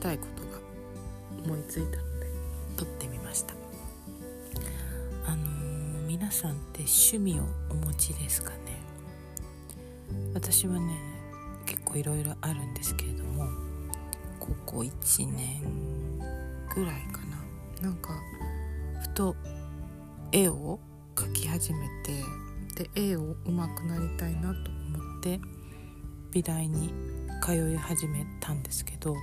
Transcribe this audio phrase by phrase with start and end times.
[0.00, 0.58] したいことが
[1.44, 2.26] 思いついたので
[2.78, 3.52] 撮ってみました。
[5.26, 8.80] あのー、皆さんって趣味をお持ちですかね？
[10.32, 10.96] 私はね
[11.66, 13.44] 結構いろいろあるんですけれども
[14.38, 14.90] ここ1
[15.34, 15.60] 年
[16.74, 17.36] ぐらいかな。
[17.82, 18.18] なんか
[19.02, 19.36] ふと
[20.32, 20.80] 絵を
[21.14, 21.86] 描き始め
[22.74, 25.38] てで絵を上手くなりたいなと思って
[26.30, 26.90] 美大に
[27.42, 29.14] 通い始めたんですけど、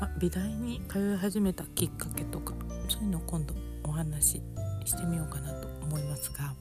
[0.00, 2.54] ま美大に通い始めたきっかけとか
[2.88, 4.42] そういうのを今度お話し
[4.84, 6.52] してみようかなと思いますが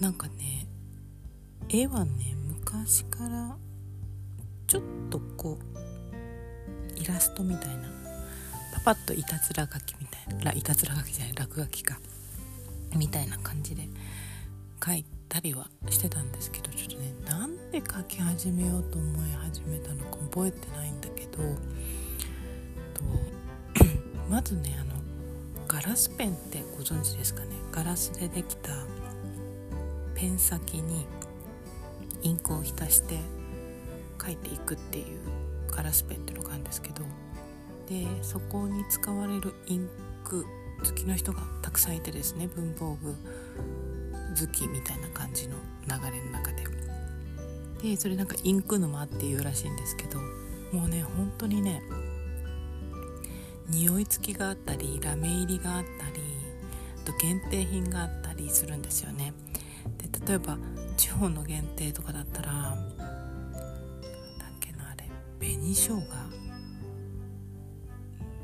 [0.00, 0.66] なんかね
[1.68, 2.34] 絵はね
[2.64, 3.56] 昔から
[4.66, 7.88] ちょっとこうイラストみたいな
[8.74, 11.98] パパッといたずら書きみたいないたずら書きじゃない落書きか
[12.96, 13.88] みたいな感じで
[14.84, 20.83] 書いたりはしてたんですけどちょっとねなんで書き始めようと思い始めたのか覚えてない
[21.36, 21.42] ど
[22.94, 23.04] と
[24.30, 24.94] まずねあの
[25.66, 27.48] ガラスペンってご存知ですかね？
[27.72, 28.72] ガラスでできた
[30.14, 31.06] ペン先に
[32.22, 33.18] インクを浸して
[34.24, 35.18] 書いていくっていう
[35.70, 37.02] ガラスペンっていうのがあるんですけど
[37.88, 39.88] でそこに使われるイン
[40.24, 40.46] ク
[40.84, 43.12] 好きの人がたくさんいてですね文房具
[44.40, 46.64] 好きみたいな感じの流れの中で。
[47.82, 50.18] でそれなんかインク沼っていうらしいんですけど
[50.74, 51.80] もうね本当にね
[53.68, 56.20] 匂い付きがあったりラメ入りがあったり
[57.00, 59.32] あと限定品があったりするんですよね。
[59.98, 60.58] で例えば
[60.96, 62.76] 地方の限定とかだったらだっ
[64.58, 65.08] けなあれ
[65.38, 66.02] 紅生姜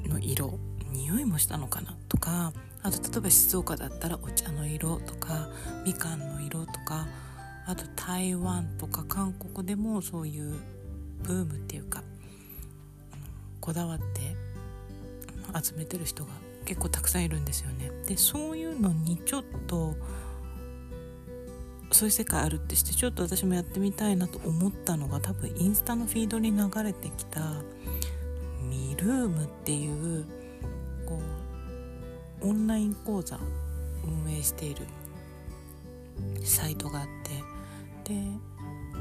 [0.09, 0.59] の色
[0.93, 1.97] 匂いもしたのかな？
[2.09, 5.49] とかあと例えば静岡だったらお茶の色とか
[5.85, 7.09] みかんの色とか
[7.67, 10.55] あと台湾とか韓国でもそういう
[11.23, 12.03] ブームっていうか
[13.61, 14.05] こだわって
[15.63, 16.31] 集めてる人が
[16.65, 17.91] 結構たくさんいるんですよね。
[18.07, 19.95] でそういうのにちょっと
[21.93, 27.41] そういう世界あるってしてちょっと私もやってみたいなと思ったのが多分インスタのフィードに流れてきた
[28.63, 30.25] ミルームっていう
[31.07, 31.21] こ
[32.43, 33.39] うオンライン講座
[34.05, 34.87] 運営している
[36.45, 37.07] サイトがあっ
[38.05, 38.21] てで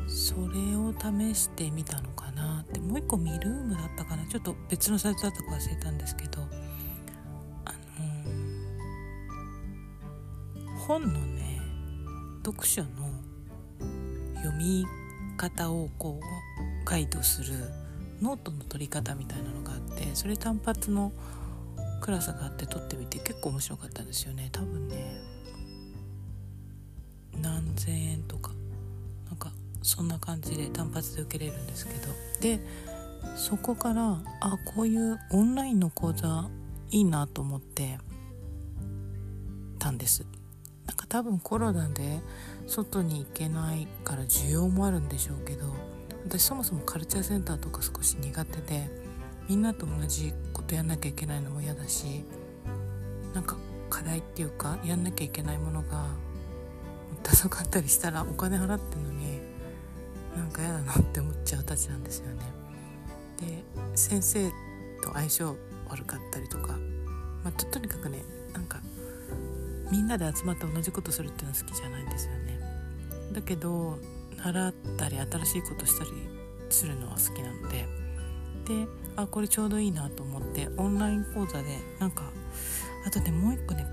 [0.09, 6.42] それを試してみたのかなってもう一個ミルームだったかなちょっと別のサイトだったか忘れたんですけど
[7.66, 11.62] あのー、本のね
[12.44, 12.90] 読書の
[14.38, 14.86] 読み
[15.38, 17.53] 方をこうガイドする
[18.22, 21.12] ノートの取り方みたいなのがあってそれ単発の
[22.02, 24.50] クラスがあって取ってみて結構面白かったんですよね。
[24.52, 25.22] 多分ね
[27.42, 28.59] 何千円とか。
[29.90, 32.14] そんな感じで単発で受けれるんですけど。
[32.42, 32.60] で
[33.36, 36.50] そこからあこういうオンラインの講座
[36.92, 37.98] いいなと思って
[39.80, 40.26] たんです。
[40.86, 42.20] なんか多分コロナで
[42.68, 45.74] 外に行けないから需要もあるんでしょうけど
[46.26, 48.90] 私そもそもカルチャーセンターとか少し苦手で
[49.48, 52.24] みんなと同じことやんなきゃいけないのも嫌だし
[53.34, 53.58] なんか
[53.90, 56.06] 課題っていうかやんなきゃいけないものが
[57.24, 59.19] ダサかったりしたらお金払ってんのに。
[60.40, 62.42] なんか嫌だなって思っちゃうたちなんですよね。
[63.42, 63.64] で
[63.96, 64.50] 先生
[65.04, 65.56] と相性
[65.90, 66.78] 悪かったりとか、
[67.44, 68.24] まあ、ととにかくね
[68.54, 68.80] なんか
[69.92, 72.60] みんなで集まって同じことするっていうのは好きじゃないんですよね。
[73.34, 73.98] だけど
[74.38, 76.12] 習ったり新しいことしたり
[76.70, 77.88] するのは好きなので
[78.66, 82.32] であこれちょうどいいなと思ってオンライン講座でなんか
[83.06, 83.86] あとねもう一個ね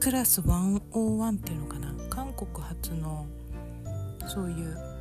[0.00, 3.26] クラス101っていうのかな韓国発の
[4.26, 4.97] そういう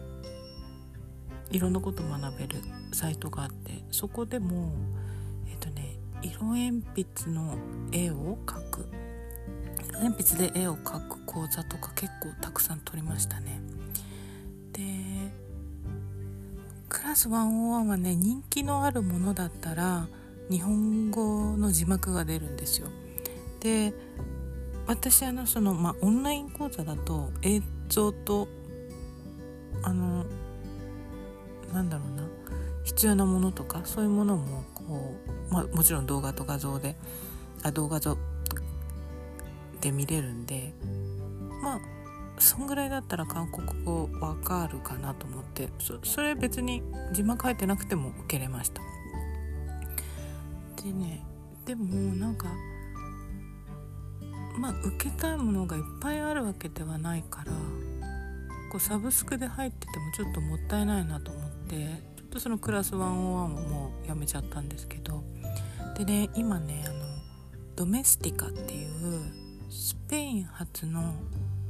[1.52, 2.62] いろんなこと学べる
[2.92, 4.72] サイトがあってそこでも
[5.50, 7.58] えっ、とね色鉛筆の
[7.92, 8.86] 絵を描く。
[10.00, 13.60] 鉛筆で絵を描く講座とか結構たくさん取りましたね。
[14.74, 14.82] で
[16.90, 20.08] クラス101はね人気のあるものだったら
[20.50, 22.88] 日本語の字幕が出るんですよ。
[23.60, 23.94] で
[24.86, 28.48] 私あのその、まあ、オンライン講座だと映像と
[29.84, 30.26] あの
[31.78, 32.24] なんだろうな。
[32.84, 35.16] 必要なものとかそういうものもこ
[35.50, 36.96] う、まあ、もちろん動画と画像で
[37.62, 38.00] あ動画
[39.82, 40.74] で見れるんで
[41.62, 41.80] まあ
[42.40, 45.70] そんぐらいだったら韓国語わかるかなと思って
[46.04, 46.82] それ別に
[47.12, 48.82] 字幕入ってなくても受けれました。
[50.82, 51.26] でね
[51.66, 52.48] でもなんか
[54.58, 57.52] まあ受けたいものがいっぱいあるわけではないから
[58.68, 65.24] 構サブスクで入っててもちょっともったいないなと思ってちょっとそのクラス101をもうやめちゃったんですけど
[65.98, 67.06] でね今ねあの
[67.76, 69.22] ドメスティカっていう
[69.70, 71.14] スペイン発の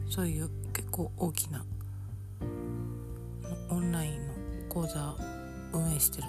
[0.10, 1.66] そういう結構大きな
[3.70, 4.34] オンラインの
[4.70, 5.16] 講座
[5.74, 6.28] 運営してる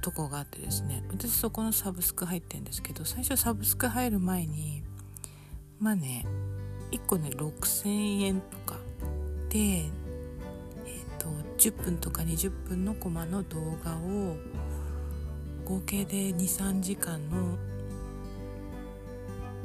[0.00, 4.82] とこがあってですね私そこのサブスク入ってるんですけど最初サブスク入る前に
[5.80, 6.24] まあね
[6.92, 8.76] 1個ね6,000円とか
[9.48, 9.84] で、
[11.58, 14.36] 10分とか20分のコマの動画を
[15.64, 17.58] 合計で23時間の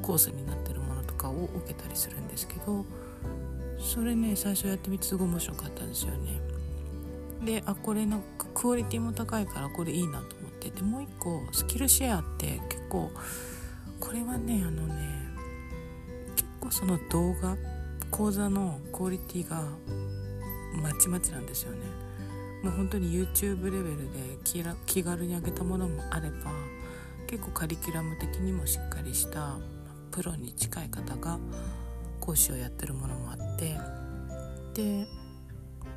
[0.02, 2.84] コースになってるものとかを受けたりするんですけど
[3.78, 6.40] それね最初やってみてすごい面白かったんですよね。
[7.44, 10.70] であこれなんかクオリティも高いからこれいいなと思って。
[10.70, 13.10] でもう一個スキルシェアって結構
[14.00, 14.94] これはねあのね
[16.36, 17.56] 結構その動画
[18.10, 19.62] 講座のクオリティが
[20.82, 21.78] まちまちなんですよね。
[22.64, 24.38] もう本当に YouTube レベルで
[24.86, 26.50] 気軽に上げたものもあれば
[27.26, 29.58] 結構カリキュラム的にもしっかりした
[30.10, 31.38] プロに近い方が
[32.20, 33.76] 講師をやってるものもあって
[34.72, 35.06] で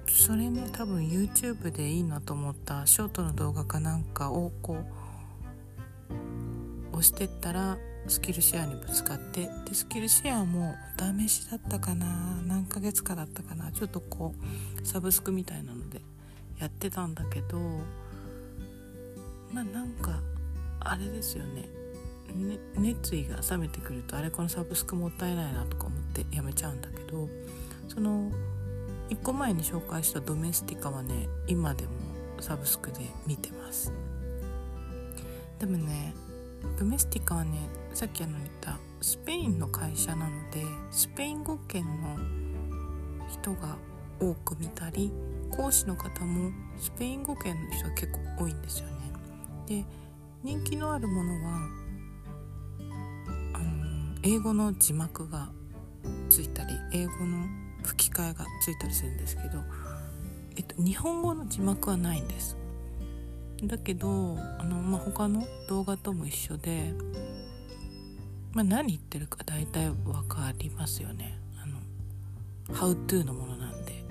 [0.09, 4.77] それね多分 YouTube でいいなと思ったショートの動画かなんかをこ
[6.91, 7.77] う押してったら
[8.07, 12.05] スキルシェアにぶつかってでスキルシェアもお試しだったかな
[12.45, 14.33] 何ヶ月かだったかなちょっとこ
[14.81, 16.01] うサブスクみたいなので
[16.59, 17.59] やってたんだけど
[19.51, 20.19] まあなんか
[20.79, 21.63] あれですよね。
[22.35, 27.29] ね熱意が冷めてくるとあれこのサブスクもったいないなとか思ってやめちゃうんだけど
[27.87, 28.29] その
[29.09, 31.91] 1個前に紹介したドメスティカはね今でも
[32.39, 33.91] サブスクで見てます。
[35.59, 36.13] でもね
[36.77, 37.57] ドメスティカはね
[37.97, 40.61] さっきあの言ったスペインの会社なので
[40.91, 42.15] スペイン語圏の
[43.27, 43.75] 人が
[44.19, 45.11] 多く見たり
[45.49, 48.93] 講師の方もスペイン語圏の人は結構多いんですよね。
[49.65, 49.85] で
[50.43, 51.69] 人気のあるものは
[53.55, 55.49] あの英語の字幕が
[56.29, 57.47] ついたり英語の
[57.83, 59.63] 吹き替えがついたりするんですけど、
[60.55, 62.57] えっと、日本語の字幕はないんです。
[63.63, 66.93] だけどあの、まあ、他の動画とも一緒で、
[68.53, 71.37] まあ、何言ってるか大体分かりますよね。
[71.61, 74.05] あの How to のものなんで。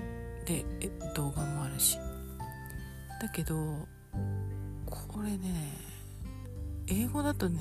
[0.45, 0.65] で
[1.13, 1.97] 動画もあるし。
[3.21, 3.87] だけど
[4.85, 5.73] これね
[6.87, 7.59] 英語だとね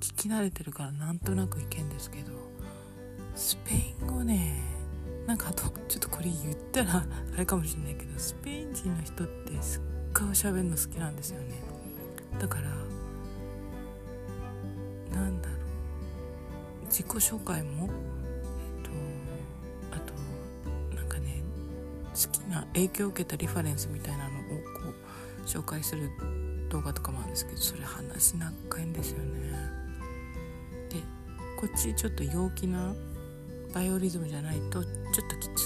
[0.00, 2.32] 聞き慣れてるからなんとなくいけんですけど
[3.34, 4.62] スペイン語ね
[5.26, 7.04] なんかあとちょっとこれ言ったら
[7.34, 9.82] あれかもしれないけどスペイン人の人ってすっ
[10.14, 11.54] ごい喋るの好きなんですよね。
[12.38, 12.70] だから
[17.00, 17.88] 自己紹介も？
[17.88, 18.90] えっと
[19.96, 20.12] あと
[20.94, 21.42] なんかね
[22.12, 24.92] 好きな影響を受けたリファレンスみたいなのをこ
[25.42, 26.10] う紹介する
[26.68, 29.50] 動画とかもあるんですけどそれ話長いんですよね。
[30.90, 30.96] で
[31.58, 32.94] こっちちょっと陽気な
[33.72, 34.94] バイオリズムじゃないとちょっ
[35.30, 35.62] ときつ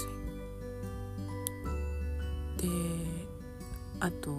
[2.61, 2.65] い。
[2.65, 2.69] で
[3.99, 4.31] あと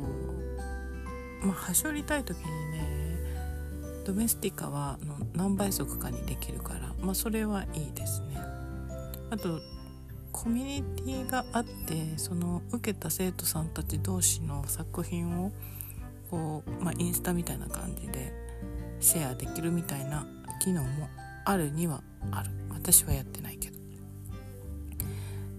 [1.42, 3.05] まあはしょりたい時にね
[4.06, 8.38] ドメスティカはの何倍速かにできるからまあそれはいいですね。
[9.30, 9.58] あと
[10.30, 15.50] コミュニティがあってその受けた生徒さんたち同士の作品を
[16.30, 18.32] こう、まあ、インスタみたいな感じで
[19.00, 20.24] シェアできるみたいな
[20.62, 21.08] 機能も
[21.44, 22.50] あるにはある。
[22.70, 23.76] 私はやってないけど。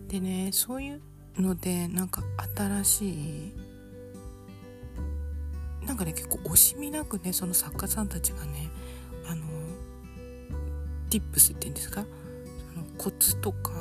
[0.08, 1.02] でねそういう
[1.38, 2.24] のでなんか
[2.56, 3.54] 新しい
[5.88, 8.70] なんかね結構惜しみなくねその作家さんたちがね
[9.26, 9.48] あの
[11.10, 12.06] ティップスって言うんですか？
[12.74, 13.72] そのコツとか、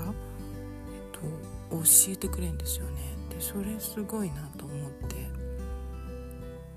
[1.13, 1.21] えっと、
[1.77, 1.83] 教
[2.13, 2.93] えてくれるんですよね。
[3.29, 5.17] でそれすごいなと思って。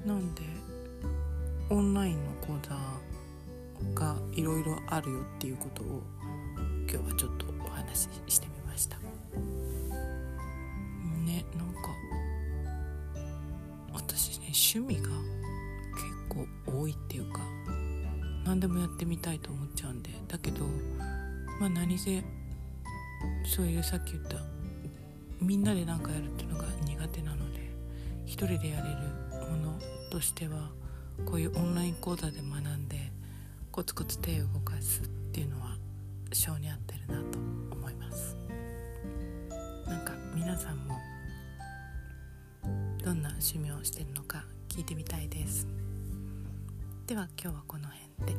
[0.05, 0.41] なんで
[1.69, 2.75] オンラインの講座
[3.93, 6.01] がいろいろあるよっていうことを
[6.89, 8.97] 今日はちょっとお話ししてみました。
[11.25, 11.89] ねなんか
[13.99, 15.09] 私ね趣味が
[15.95, 17.41] 結構多いっていうか
[18.45, 20.65] 何でもやってみたいと思っちゃうんでだけど
[21.59, 22.23] まあ何せ
[23.45, 24.37] そういうさっき言った
[25.41, 27.59] みんなで何かやるっていうのが苦手なので
[28.25, 29.79] 一人でやれるもの
[30.09, 30.69] としては
[31.25, 33.11] こういうオンライン講座で学んで
[33.71, 35.77] コツコツ手を動かすっていうのは
[36.31, 37.37] 性に合ってるなと
[37.71, 38.35] 思います。
[39.85, 40.95] なんか皆さんも
[43.03, 45.67] どんな趣味をしてるのか聞いてみたいです。
[47.07, 47.87] では今日はこの
[48.17, 48.37] 辺で。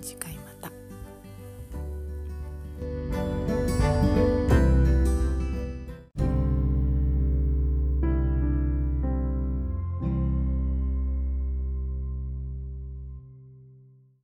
[0.00, 0.83] 次回また。